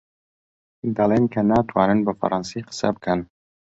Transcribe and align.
دەڵێن 0.97 1.25
کە 1.33 1.41
ناتوانن 1.51 1.99
بە 2.05 2.11
فەڕەنسی 2.19 2.65
قسە 2.67 2.87
بکەن. 2.95 3.19